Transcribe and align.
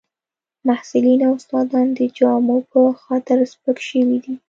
محصلین 0.67 1.19
او 1.27 1.33
استادان 1.39 1.87
د 1.97 1.99
جامو 2.17 2.57
په 2.71 2.79
خاطر 3.03 3.37
سپک 3.51 3.77
شوي 3.89 4.17
دي 4.23 4.33